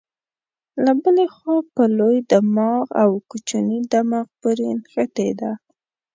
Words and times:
له 0.83 0.91
بلې 1.01 1.25
خوا 1.35 1.57
په 1.75 1.83
لوی 1.97 2.17
دماغ 2.31 2.85
او 3.03 3.09
کوچني 3.29 3.79
دماغ 3.93 4.27
پورې 4.39 4.67
نښتې 4.79 5.29
ده. 5.39 5.51